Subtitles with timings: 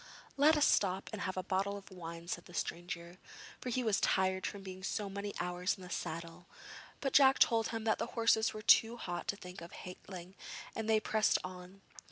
[0.35, 3.19] 'Let us stop and have a bottle of wine,' said the stranger,
[3.59, 6.47] for he was tired from being so many hours in the saddle;
[7.01, 10.33] but Jack told him that the horses were too hot to think of halting,
[10.75, 11.81] and they pressed on.